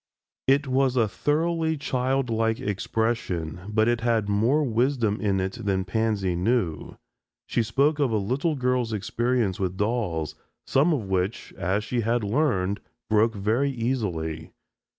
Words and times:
It 0.47 0.65
was 0.65 0.95
a 0.95 1.07
thoroughly 1.07 1.77
childlike 1.77 2.59
expression, 2.59 3.61
but 3.69 3.87
it 3.87 4.01
had 4.01 4.27
more 4.27 4.63
wisdom 4.63 5.19
in 5.21 5.39
it 5.39 5.63
than 5.63 5.85
Pansy 5.85 6.35
knew. 6.35 6.97
She 7.45 7.61
spoke 7.61 7.99
of 7.99 8.09
a 8.09 8.17
little 8.17 8.55
girl's 8.55 8.93
experience 8.93 9.59
with 9.59 9.77
dolls, 9.77 10.33
some 10.65 10.91
of 10.91 11.03
which, 11.07 11.53
as 11.55 11.83
she 11.83 12.01
had 12.01 12.23
learned, 12.23 12.79
broke 13.11 13.35
very 13.35 13.69
easily. 13.69 14.49